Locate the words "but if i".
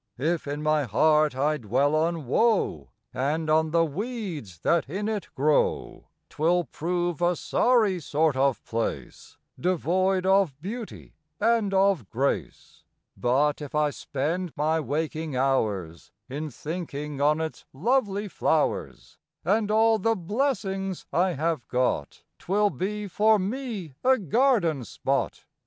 13.15-13.91